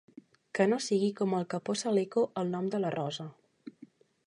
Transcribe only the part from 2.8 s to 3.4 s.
la rosa.